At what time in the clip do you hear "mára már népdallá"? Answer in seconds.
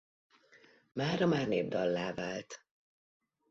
0.93-2.13